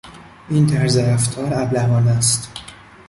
این 0.49 0.67
طرز 0.67 0.97
رفتار 0.97 1.53
ابلهانه 1.53 2.11
است! 2.11 2.51